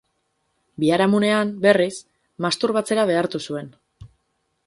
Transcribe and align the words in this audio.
Biharamunean, 0.83 1.51
berriz, 1.65 1.93
masturbatzera 2.47 3.07
behartu 3.13 3.45
zuen. 3.51 3.69